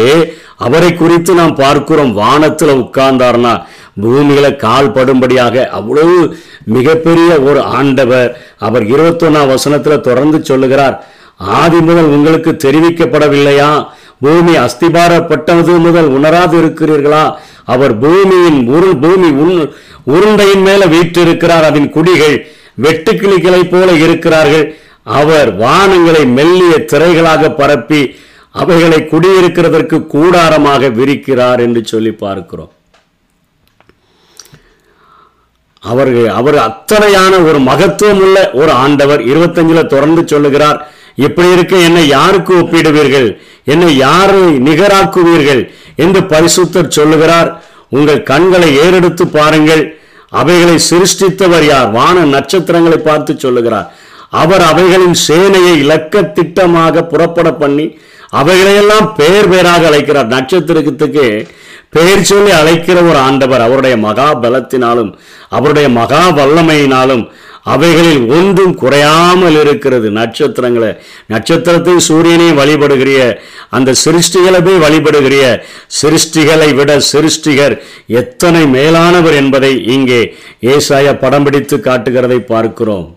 அவரை 0.67 0.89
குறித்து 0.95 1.31
நாம் 1.41 1.55
பார்க்கிறோம். 1.55 2.13
வானத்தில் 2.21 2.79
உட்கார்ந்தார்னா 2.81 3.53
பூமியில 4.01 4.47
கால் 4.65 4.93
படும்படியாக 4.97 5.65
அவ்வளவு 5.79 6.17
மிகப்பெரிய 6.75 7.29
ஒரு 7.49 7.61
ஆண்டவர் 7.79 8.29
அவர் 8.67 8.83
இருபத்தொன்னாம் 8.93 9.51
வசனத்துல 9.53 9.97
தொடர்ந்து 10.09 10.39
சொல்லுகிறார். 10.49 10.95
ஆதி 11.61 11.79
முதல் 11.87 12.11
உங்களுக்கு 12.15 12.51
தெரிவிக்கப்படவில்லையா? 12.65 13.71
பூமி 14.23 14.53
அஸ்திபாரப்பட்டது 14.65 15.75
முதல் 15.85 16.09
உணராது 16.17 16.55
இருக்கிறீர்களா 16.61 17.23
அவர் 17.73 17.93
பூமியின் 17.99 18.59
உருள் 18.75 18.97
பூமி 19.03 19.29
உன் 19.43 19.55
உருண்டையின் 20.07 20.61
மேல 20.61 20.85
வீற்றிருக்கிறார் 20.85 21.63
அதன் 21.63 21.89
குடிகள் 21.89 22.47
வெட்டுக்கிளிகளை 22.81 23.69
போல 23.69 23.91
இருக்கிறார்கள். 23.91 24.77
அவர் 25.03 25.59
வானங்களை 25.59 26.25
மெல்லிய 26.25 26.85
திரைகளாக 26.91 27.55
பரப்பி 27.55 28.15
அவைகளை 28.51 29.07
குடியிருக்கிறதற்கு 29.11 30.07
கூடாரமாக 30.07 30.89
விரிக்கிறார் 30.89 31.59
என்று 31.59 31.85
சொல்லி 31.85 32.11
பார்க்கிறோம். 32.11 32.71
அவர்கள் 35.79 36.27
அவர் 36.27 36.55
அத்தனையான 36.55 37.43
ஒரு 37.43 37.59
மகத்துவம் 37.59 38.19
உள்ள 38.19 38.51
ஒரு 38.53 38.71
ஆண்டவர். 38.71 39.19
இருபத்தஞ்சுல 39.19 39.85
தொடர்ந்து 39.85 40.27
சொல்லுகிறார் 40.27 40.91
இப்படி 41.15 41.47
இருக்க 41.47 41.75
என்னை 41.77 42.07
யாருக்கு 42.07 42.53
ஒப்பிடுவீர்கள்? 42.53 43.37
என்னை 43.65 43.97
யாரை 43.97 44.41
நிகராக்குவீர்கள்? 44.41 45.71
என்று 45.95 46.21
பரிசுத்தர் 46.21 46.87
சொல்லுகிறார். 46.87 47.63
உங்கள் 47.95 48.21
கண்களை 48.31 48.69
ஏறெடுத்து 48.83 49.25
பாருங்கள். 49.39 49.83
அவைகளை 50.39 50.75
சிருஷ்டித்தவர் 50.89 51.65
யார்? 51.71 51.89
வான 51.97 52.25
நட்சத்திரங்களை 52.35 52.99
பார்த்து 53.07 53.31
சொல்லுகிறார். 53.43 53.87
அவர் 54.41 54.63
அவைகளின் 54.71 55.17
சேனையை 55.27 55.73
இலக்க 55.83 56.21
திட்டமாக 56.37 57.03
புறப்பட 57.13 57.49
பண்ணி 57.61 57.85
அவைகளையெல்லாம் 58.39 59.07
பெயர் 59.19 59.49
பெயராக 59.53 59.85
அழைக்கிறார். 59.89 60.29
நட்சத்திரத்துக்கு 60.35 61.25
பெயர் 61.95 62.27
சொல்லி 62.29 62.51
அழைக்கிற 62.59 62.97
ஒரு 63.09 63.19
ஆண்டவர் 63.27 63.63
அவருடைய 63.65 63.95
மகா 64.07 64.27
பலத்தினாலும் 64.43 65.09
அவருடைய 65.57 65.87
மகா 65.99 66.21
வல்லமையினாலும் 66.37 67.23
அவைகளில் 67.65 68.23
ஒன்றும் 68.35 68.73
குறையாமல் 68.81 69.57
இருக்கிறது. 69.61 70.07
நட்சத்திரங்களை 70.11 70.89
நட்சத்திரத்தை 71.33 71.95
சூரியனையும் 72.07 72.59
வழிபடுகிறிய 72.61 73.19
அந்த 73.77 73.95
சிருஷ்டிகளை 74.03 74.59
போய் 74.67 74.83
வழிபடுகிறிய 74.85 75.45
சிருஷ்டிகளை 76.01 76.69
விட 76.79 76.91
சிருஷ்டிகர் 77.11 77.75
எத்தனை 78.21 78.63
மேலானவர் 78.77 79.39
என்பதை 79.41 79.73
இங்கே 79.95 80.21
ஏசாய 80.73 81.13
படம் 81.23 81.43
பிடித்து 81.43 81.77
காட்டுகிறதை 81.77 82.39
பார்க்கிறோம். 82.53 83.07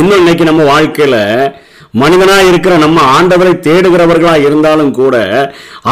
இன்னும் 0.00 0.20
இன்னைக்கு 0.22 0.44
நம்ம 0.50 0.62
வாழ்க்கையில 0.72 1.16
மனிதனா 1.94 2.36
இருக்கிற 2.48 2.76
நம்ம 2.76 2.98
ஆண்டவரை 3.16 3.52
தேடுகிறவர்களா 3.66 4.34
இருந்தாலும் 4.46 4.92
கூட 4.92 5.16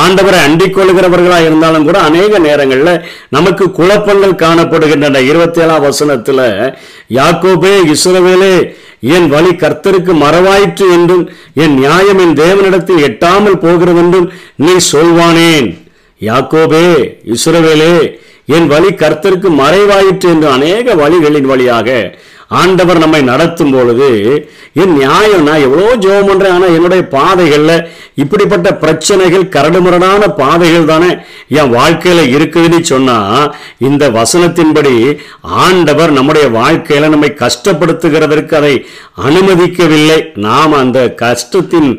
ஆண்டவரை 0.02 0.38
அண்டிக்கொள்கிறவர்களா 0.46 1.38
இருந்தாலும் 1.46 1.84
கூட 1.84 1.98
அநேக 1.98 2.38
நேரங்களில் 2.38 3.04
நமக்கு 3.28 3.64
குழப்பங்கள் 3.70 4.40
காணப்படுகின்றன. 4.44 5.22
இருபத்தி 5.30 5.60
ஏழாம் 5.60 5.84
வசனத்துல 5.84 6.40
யாக்கோபே 7.18 7.74
இஸ்ரவேலே 7.94 8.54
என் 9.16 9.28
வழி 9.28 9.52
கர்த்தருக்கு 9.54 10.14
மறவாயிற்று 10.24 10.86
என்றும் 10.92 11.24
என் 11.54 11.74
நியாயம் 11.74 12.18
என் 12.18 12.34
தேவனிடத்தில் 12.34 13.04
எட்டாமல் 13.08 13.62
போகிறதென்றும் 13.66 14.30
நீ 14.54 14.74
சொல்வானேன். 14.92 15.68
யாக்கோபே 16.20 16.86
இஸ்ரவேலே 17.34 17.94
என் 18.56 18.66
வழி 18.66 18.90
கர்த்தருக்கு 18.94 19.48
மறைவாயிற்று 19.62 20.28
என்று 20.34 20.48
அநேக 20.48 20.94
வழிகளின் 20.94 21.48
வழியாக 21.52 21.88
ஆண்டவர் 22.50 22.98
நம்மை 22.98 23.22
நடத்தும் 23.22 23.70
பொழுது 23.70 24.08
என் 24.72 24.92
நியாயம் 24.92 25.42
நான் 25.42 25.60
எவ்வளோ 25.60 25.96
ஜோம் 25.96 26.26
பண்றேன் 26.26 26.52
ஆனால் 26.52 26.74
என்னுடைய 26.74 27.02
பாதைகளில் 27.08 27.86
இப்படிப்பட்ட 28.14 28.74
பிரச்சனைகள் 28.74 29.44
கரடுமுரடான 29.48 30.28
பாதைகள் 30.34 30.84
தானே 30.84 31.10
என் 31.48 31.70
வாழ்க்கையில் 31.70 32.36
இருக்குதுன்னு 32.36 32.80
சொன்னால் 32.80 33.54
இந்த 33.78 34.10
வசனத்தின்படி 34.10 34.94
ஆண்டவர் 35.40 36.10
நம்முடைய 36.10 36.48
வாழ்க்கையில் 36.50 37.08
நம்மை 37.08 37.34
கஷ்டப்படுத்துகிறதற்கு 37.38 38.54
அதை 38.54 38.74
அனுமதிக்கவில்லை. 39.24 40.18
நாம் 40.34 40.72
அந்த 40.72 41.14
கஷ்டத்தின் 41.14 41.90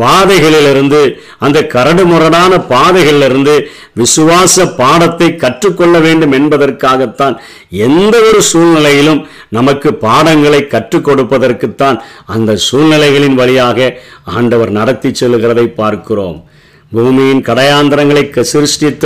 பாதைகளிலிருந்து 0.00 0.98
அந்த 1.38 1.60
கரடுமுரடான 1.72 2.66
பாதைகளிலிருந்து 2.68 3.54
விசுவாச 3.94 4.66
பாடத்தை 4.76 5.36
கற்றுக்கொள்ள 5.36 5.98
வேண்டும் 5.98 6.32
என்பதற்காகத்தான் 6.32 7.36
எந்த 7.70 8.20
ஒரு 8.20 8.42
சூழ்நிலையிலும் 8.42 9.20
நமக்கு 9.52 9.94
பாடங்களை 9.94 10.66
கற்றுக் 10.66 11.06
கொடுப்பதற்குத்தான் 11.08 11.98
அந்த 12.26 12.56
சூழ்நிலைகளின் 12.56 13.34
வழியாக 13.34 13.96
ஆண்டவர் 14.24 14.70
நடத்தி 14.70 15.10
செல்கிறதை 15.10 15.66
பார்க்கிறோம். 15.72 16.38
பூமியின் 16.92 17.42
கடையாந்திரங்களை 17.42 18.42
சிருஷ்டித்த 18.42 19.04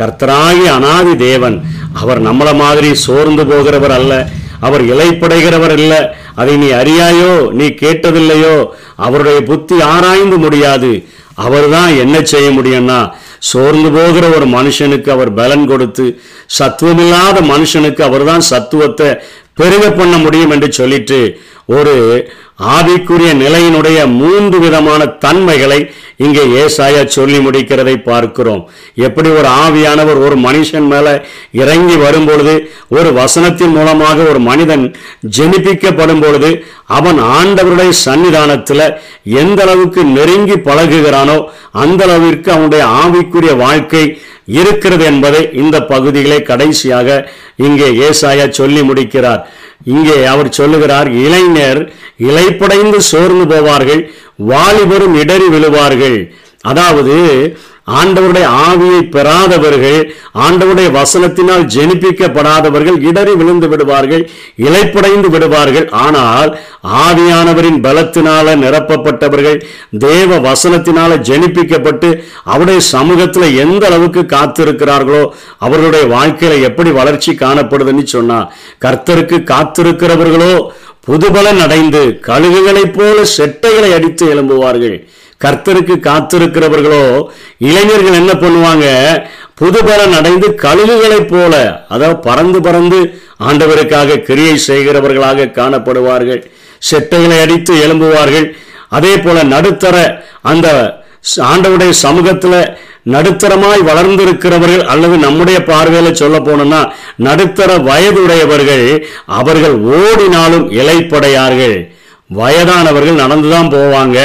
கர்த்தராகி 0.00 0.66
அனாதி 0.68 1.16
தேவன் 1.16 1.56
அவர் 1.92 2.20
நம்மள 2.22 2.56
மாதிரி 2.56 2.94
சோர்ந்து 2.96 3.44
போகிறவர் 3.44 3.90
அல்ல 3.90 4.12
அவர் 4.60 4.82
இலைப்படைகிறவர் 4.82 5.70
அல்ல 5.70 5.92
அதை 6.34 6.56
நீ 6.56 6.68
அறியாயோ 6.70 7.50
நீ 7.50 7.66
கேட்டதில்லையோ 7.82 8.56
அவருடைய 8.96 9.40
புத்தி 9.40 9.80
ஆராய்ந்து 9.86 10.38
முடியாது 10.38 10.90
அவர்தான் 11.34 11.96
என்ன 11.96 12.16
செய்ய 12.24 12.50
முடியும்னா 12.50 13.00
சோர்ந்து 13.40 13.90
போகிற 13.90 14.24
ஒரு 14.36 14.46
மனுஷனுக்கு 14.46 15.10
அவர் 15.10 15.34
பலன் 15.34 15.66
கொடுத்து 15.66 16.06
சத்துவமில்லாத 16.58 17.40
மனுஷனுக்கு 17.42 18.02
அவர்தான் 18.02 18.40
சத்துவத்தை 18.40 19.08
பெருக 19.56 19.90
பண்ண 19.90 20.16
முடியும் 20.18 20.50
என்று 20.50 20.72
சொல்லிட்டு 20.72 21.18
ஒரு 21.66 21.94
ஆவிக்குரிய 22.68 23.32
நிலையினுடைய 23.34 24.06
மூன்று 24.12 24.58
விதமான 24.58 25.06
தன்மைகளை 25.18 25.78
இங்கே 26.16 26.42
ஏசாயா 26.56 27.06
சொல்லி 27.06 27.38
முடிக்கிறதை 27.38 27.94
பார்க்கிறோம். 28.02 28.62
எப்படி 28.96 29.28
ஒரு 29.30 29.48
ஆவியானவர் 29.60 30.18
ஒரு 30.18 30.36
மனுஷன் 30.38 30.86
மேலே 30.86 31.14
இறங்கி 31.52 31.96
வரும்பொழுது 31.96 32.54
ஒரு 32.88 33.12
வசனத்தின் 33.12 33.68
மூலமாக 33.68 34.22
ஒரு 34.22 34.38
மனிதன் 34.40 34.84
ஜெனிப்பிக்கப்படும் 35.38 36.20
பொழுது 36.20 36.50
அவன் 36.86 37.18
ஆண்டவருடைய 37.32 37.90
சன்னிதானத்தில் 38.04 38.84
எந்த 39.40 39.62
அளவுக்கு 39.62 40.04
நெருங்கி 40.10 40.58
பழகுகிறானோ 40.60 41.38
அந்த 41.76 42.04
அளவிற்கு 42.04 42.52
அவனுடைய 42.52 42.84
ஆவிக்குரிய 43.00 43.56
வாழ்க்கை 43.56 44.04
இருக்கிறது 44.56 45.04
என்பதை 45.12 45.42
இந்த 45.62 45.76
பகுதிகளை 45.92 46.38
கடைசியாக 46.50 47.08
இங்கே 47.66 47.88
ஏசாயா 48.08 48.46
சொல்லி 48.60 48.82
முடிக்கிறார். 48.90 49.42
இங்கே 49.94 50.18
அவர் 50.32 50.48
சொல்லுகிறார் 50.58 51.08
இளைஞர் 51.24 51.80
இலைப்படைந்து 52.28 52.98
சோர்ந்து 53.10 53.44
போவார்கள் 53.52 54.02
வாலிபரும் 54.52 55.16
இடறி 55.22 55.48
விழுவார்கள். 55.54 56.18
அதாவது 56.70 57.16
ஆண்டவருடைய 57.86 58.46
ஆவியை 58.68 59.00
பெறாதவர்கள் 59.14 60.00
ஆண்டவருடைய 60.46 60.88
வசனத்தினால் 60.98 61.64
ஜெனிப்பிக்கப்படாதவர்கள் 61.74 62.98
இடறி 63.08 63.34
விழுந்து 63.40 63.68
விடுவார்கள் 63.68 64.24
இழைப்படைந்து 64.66 65.28
விடுவார்கள். 65.30 65.86
ஆனால் 66.04 66.50
ஆவியானவரின் 67.04 67.80
பலத்தினால 67.86 68.56
நிரப்பப்பட்டவர்கள் 68.64 69.58
தேவ 70.06 70.38
வசனத்தினால 70.48 71.16
ஜெனிப்பிக்கப்பட்டு 71.30 72.10
அவருடைய 72.44 72.80
சமூகத்தில் 72.94 73.56
எந்த 73.64 73.86
அளவுக்கு 73.86 74.24
காத்திருக்கிறார்களோ 74.36 75.24
அவர்களுடைய 75.58 76.04
வாழ்க்கையில 76.16 76.60
எப்படி 76.70 76.90
வளர்ச்சி 76.90 77.32
காணப்படுதுன்னு 77.44 78.06
சொன்னா 78.16 78.40
கர்த்தருக்கு 78.86 79.38
காத்திருக்கிறவர்களோ 79.52 80.54
புதுபலன் 81.06 81.62
அடைந்து 81.64 82.02
கழுகுகளைப் 82.26 82.94
போல 82.96 83.18
செட்டைகளை 83.36 83.90
அடித்து 83.94 84.24
எழும்புவார்கள். 84.34 84.98
கர்த்தருக்கு 85.44 85.94
காத்திருக்கிறவர்களோ 86.08 87.04
இளைஞர்கள் 87.68 88.18
என்ன 88.22 88.32
பண்ணுவாங்க? 88.42 88.86
புதுபலன் 89.60 90.16
அடைந்து 90.18 90.48
கழுகுகளைப் 90.64 91.30
போல 91.32 91.54
அதாவது 91.94 92.18
பறந்து 92.26 92.58
பறந்து 92.66 92.98
ஆண்டவருக்காக 93.48 94.18
கிரியை 94.28 94.54
செய்கிறவர்களாக 94.68 95.50
காணப்படுவார்கள். 95.58 96.40
செட்டைகளை 96.90 97.38
அடித்து 97.44 97.72
எழும்புவார்கள். 97.84 98.46
அதே 98.96 99.14
போல 99.24 99.42
நடுத்தர 99.54 99.96
அந்த 100.50 100.68
ஆண்டவருடைய 101.52 101.92
சமூகத்தில் 102.04 102.60
நடுத்தரமாய் 103.14 103.82
வளர்ந்திருக்கிறவர்கள் 103.90 104.84
அல்லது 104.92 105.16
நம்முடைய 105.26 105.58
பார்வையில் 105.70 106.18
சொல்ல 106.20 106.38
போனோம்னா 106.46 106.80
நடுத்தர 107.26 107.70
வயதுடையவர்கள் 107.88 108.86
அவர்கள் 109.38 109.76
ஓடினாலும் 109.98 110.66
இலைப்படையார்கள். 110.80 111.76
வயதானவர்கள் 112.40 113.20
நடந்துதான் 113.22 113.72
போவாங்க. 113.76 114.18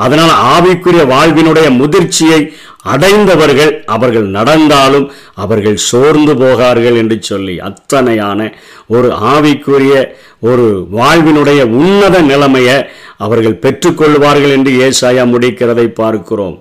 அதனால் 0.00 0.34
ஆவிக்குரிய 0.54 1.04
வாழ்வினுடைய 1.12 1.68
முதிர்ச்சியை 1.80 2.40
அடைந்தவர்கள் 2.82 3.72
அவர்கள் 3.86 4.26
நடந்தாலும் 4.28 5.06
அவர்கள் 5.34 5.76
சோர்ந்து 5.76 6.36
போகார்கள் 6.36 6.96
என்று 6.96 7.16
சொல்லி 7.22 7.54
அத்தனையான 7.60 8.40
ஒரு 8.86 9.08
ஆவிக்குரிய 9.32 9.94
ஒரு 10.40 10.66
வாழ்வினுடைய 10.92 11.62
உன்னத 11.80 12.20
நிலைமையை 12.22 12.76
அவர்கள் 13.16 13.60
பெற்றுக்கொள்வார்கள் 13.62 14.50
என்று 14.50 14.72
ஏசாயா 14.86 15.24
முடிக்கிறதை 15.32 15.86
பார்க்கிறோம். 15.92 16.56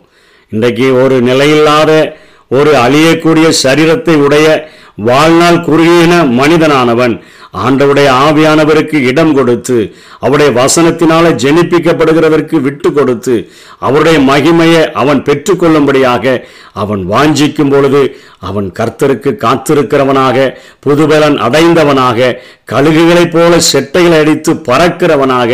இன்றைக்கு 0.51 0.87
ஒரு 1.03 1.21
நிலையில்லாத 1.21 1.91
ஒரு 2.47 2.71
அழியக்கூடிய 2.75 3.47
சரீரத்தை 3.63 4.15
உடைய 4.15 4.47
வாழ்நாள் 4.95 5.63
குறுகின 5.63 6.13
மனிதனானவன் 6.39 7.15
ஆண்டவுடைய 7.53 8.07
ஆவியானவருக்கு 8.19 8.97
இடம் 9.03 9.33
கொடுத்து 9.33 9.77
அவருடைய 10.19 10.49
வசனத்தினால 10.55 11.31
ஜெனிப்பிக்கப்படுகிறவருக்கு 11.35 12.57
விட்டு 12.61 12.89
கொடுத்து 12.91 13.35
அவருடைய 13.79 14.17
மகிமையை 14.21 14.83
அவன் 14.93 15.21
பெற்றுக்கொள்ளும்படியாக 15.21 16.35
அவன் 16.73 17.01
வாஞ்சிக்கும் 17.05 17.69
பொழுது 17.69 18.01
அவன் 18.39 18.67
கர்த்தருக்கு 18.71 19.31
காத்திருக்கிறவனாக 19.37 20.37
புதுபலன் 20.85 21.37
அடைந்தவனாக 21.39 22.19
கழுகுகளைப் 22.71 23.33
போல 23.35 23.53
செட்டைகளை 23.71 24.17
அடித்து 24.19 24.53
பறக்கிறவனாக 24.69 25.51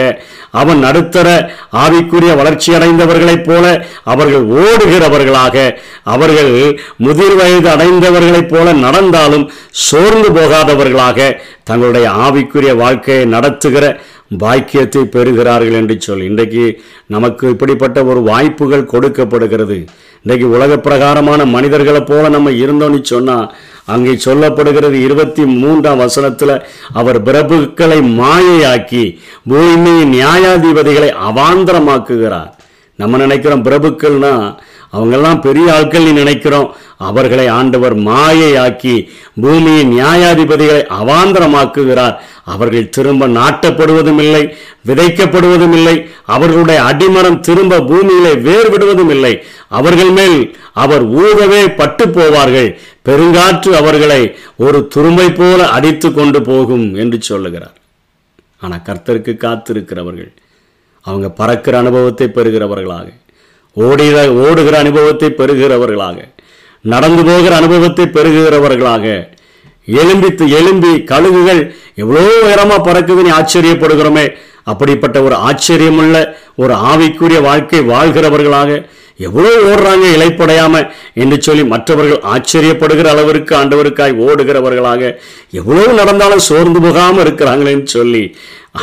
அவன் 0.60 0.80
நடுத்தர 0.80 1.28
ஆவிக்குரிய 1.84 2.32
வளர்ச்சி 2.36 2.70
அடைந்தவர்களைப் 2.74 3.46
போல 3.48 3.66
அவர்கள் 4.04 4.46
ஓடுகிறவர்களாக 4.62 5.56
அவர்கள் 6.14 6.52
முதிர் 6.98 7.36
வயது 7.36 7.70
அடைந்தவர்களைப் 7.76 8.52
போல 8.54 8.74
நடந்தாலும் 8.86 9.46
சோர்ந்து 9.88 10.30
போகாதவர்களாக 10.30 11.30
தங்களுடைய 11.64 12.08
ஆவிக்குரிய 12.26 12.74
வாழ்க்கையை 12.76 13.26
நடத்துகிற 13.26 13.86
பாக்கியத்தை 14.38 15.02
பெறுகிறார்கள் 15.16 15.80
என்று 15.82 15.96
சொல்லி 16.00 16.26
இன்றைக்கு 16.26 16.64
நமக்கு 17.08 17.50
இப்படிப்பட்ட 17.50 18.00
ஒரு 18.04 18.22
வாய்ப்புகள் 18.22 18.90
கொடுக்கப்படுகிறது. 18.94 19.78
இன்றைக்கு 20.26 20.48
உலக 20.50 20.78
பிரகாரமான 20.78 21.46
மனிதர்களை 21.46 22.00
போல 22.02 22.30
நம்ம 22.30 22.52
இருந்தோம்னு 22.52 23.02
சொன்னா 23.02 23.52
அங்கே 23.86 24.12
சொல்லப்படுகிறது 24.12 24.94
இருபத்தி 24.94 25.46
மூன்றாம் 25.46 26.00
வசனத்துல 26.00 26.52
அவர் 26.94 27.24
பிரபுக்களை 27.24 28.00
மாயையாக்கி 28.22 29.04
பூமியின் 29.50 30.14
நியாயாதிபதிகளை 30.14 31.10
அவாந்திரமாக்குகிறார். 31.28 32.50
நம்ம 32.96 33.18
நினைக்கிறோம் 33.18 33.64
பிரபுக்கள்னா 33.64 34.34
அவங்கெல்லாம் 34.96 35.44
பெரிய 35.46 35.68
ஆட்கள் 35.78 36.18
நினைக்கிறோம். 36.20 36.70
அவர்களை 37.10 37.46
ஆண்டவர் 37.58 37.96
மாயையாக்கி 38.08 38.96
பூமியின் 39.44 39.92
நியாயாதிபதிகளை 39.96 40.84
அவாந்தரமாக்குகிறார். 41.00 42.16
அவர்கள் 42.54 42.92
திரும்ப 42.96 43.28
நாட்டப்படுவதும் 43.38 44.20
இல்லை 44.24 44.44
விதைக்கப்படுவதும் 44.88 45.76
இல்லை 45.78 45.96
அவர்களுடைய 46.36 46.80
அடிமரம் 46.90 47.40
திரும்ப 47.48 47.82
பூமியிலே 47.90 48.34
வேர் 48.48 48.70
விடுவதும் 48.74 49.12
இல்லை 49.16 49.34
அவர்கள் 49.80 50.12
மேல் 50.20 50.38
அவர் 50.84 51.04
ஊதவே 51.24 51.62
பட்டு 51.80 52.06
போவார்கள். 52.18 52.70
பெருங்காற்று 53.08 53.72
அவர்களை 53.82 54.22
ஒரு 54.66 54.80
துரும்பை 54.96 55.28
போல 55.40 55.68
அடித்து 55.78 56.10
கொண்டு 56.14 56.42
போகும் 56.50 56.88
என்று 57.04 57.20
சொல்லுகிறார். 57.32 57.78
ஆனால் 58.64 58.86
கர்த்தருக்கு 58.88 59.34
காத்திருக்கிறவர்கள் 59.46 60.32
அவங்க 61.06 61.28
பறக்கிற 61.40 61.76
அனுபவத்தை 61.84 62.28
பெறுகிறவர்களாக. 62.38 63.08
ஓடுகிற 63.78 64.20
ஓடுகிற 64.42 64.76
அனுபவத்தை 64.78 65.30
பெறுகிறவர்களாக 65.32 66.18
நடந்து 66.86 67.24
போகிற 67.24 67.54
அனுபவத்தை 67.56 68.06
பெறுகிறவர்களாக 68.08 69.06
எலும்பித்து 69.98 70.46
எலும்பி 70.60 70.92
கழுகுகள் 71.12 71.62
எவ்வளோ 71.96 72.26
உயரமாக 72.48 72.80
பறக்குதுன்னு 72.88 73.38
ஆச்சரியப்படுகிறோமே. 73.40 74.28
அப்படிப்பட்ட 74.72 75.18
ஒரு 75.22 75.36
ஆச்சரியமுள்ள 75.48 76.18
ஒரு 76.56 76.74
ஆவிக்குரிய 76.92 77.40
வாழ்க்கை 77.42 77.80
வாழ்கிறவர்களாக 77.80 78.70
எவ்வளோ 79.26 79.52
ஓடுறாங்க 79.68 80.06
இலைப்படையாம 80.16 80.76
என்று 81.14 81.42
சொல்லி 81.42 81.64
மற்றவர்கள் 81.64 82.26
ஆச்சரியப்படுகிற 82.34 83.08
அளவிற்கு 83.12 83.54
ஆண்டவருக்காய் 83.56 84.18
ஓடுகிறவர்களாக 84.26 85.12
எவ்வளோ 85.52 85.86
நடந்தாலும் 85.92 86.46
சோர்ந்து 86.50 86.82
போகாமல் 86.82 87.24
இருக்கிறாங்களேன்னு 87.26 87.88
சொல்லி 87.98 88.24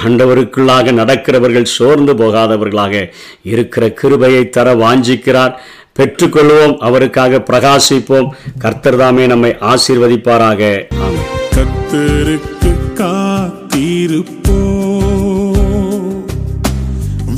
ஆண்டவருக்குள்ளாக 0.05 0.93
நடக்கிறவர்கள் 1.01 1.73
சோர்ந்து 1.77 2.13
போகாதவர்களாக 2.13 3.11
இருக்கிற 3.43 3.89
கிருபையை 3.89 4.49
தர 4.49 4.75
வாஞ்சிக்கிறார். 4.75 5.53
பெற்றுக்கொள்வோம் 5.99 6.77
அவருக்காக 6.77 7.43
பிரகாசிப்போம். 7.51 8.29
கர்த்தர் 8.59 8.97
தாமே 8.97 9.27
நம்மை 9.27 9.57
ஆசீர்வதிப்பாராக. 9.61 10.85
ஆமென். 11.01 11.31
கத்தருக்கு 11.55 12.75
காத்திருப்போ 12.95 14.61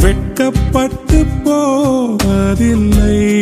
வெட்கப்பட்டு 0.02 1.24
போவதில்லை. 1.44 3.33